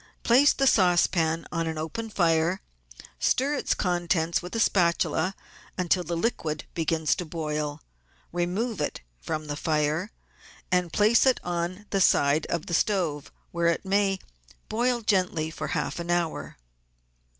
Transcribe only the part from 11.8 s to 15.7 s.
the side of the stove, where it may boil gently for